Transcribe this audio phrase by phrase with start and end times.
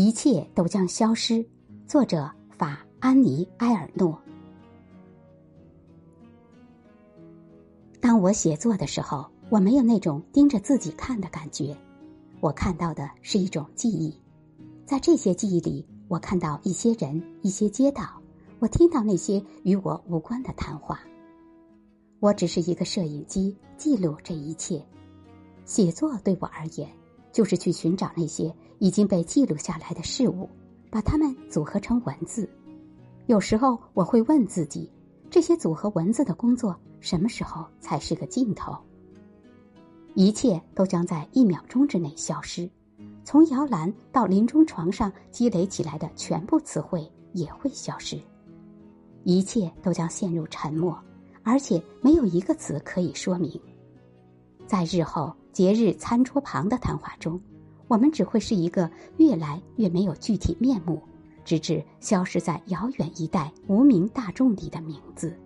[0.00, 1.44] 一切都将消失。
[1.86, 4.18] 作者法安妮埃尔诺。
[8.00, 11.76] 当我写作的时候，我没有那种盯着自己看的感觉，
[12.40, 14.18] 我看到的是一种记忆。
[14.86, 18.22] 在这些记忆里，我看到一些人、一些街道，
[18.58, 20.98] 我听到那些与我无关的谈话。
[22.20, 24.82] 我只是一个摄影机，记录这一切。
[25.66, 26.88] 写作对我而言，
[27.32, 30.48] 就是去寻找那些已经被记录下来的事物。
[30.90, 32.50] 把它们组合成文字，
[33.26, 34.90] 有时候我会问自己：
[35.30, 38.76] 这些组合文字的工作什么时候才是个尽头？
[40.14, 42.68] 一切都将在一秒钟之内消失，
[43.22, 48.20] 从摇篮到临终床上积累起来的全部词汇也会消失，
[49.22, 50.98] 一切都将陷入沉默，
[51.44, 53.48] 而且没有一个词可以说明。
[54.66, 57.40] 在日后节日餐桌旁的谈话中。
[57.88, 61.02] 我们只会是一个越来越没有具体面目，
[61.44, 65.36] 直至消失在遥远一代无名大众里的名字。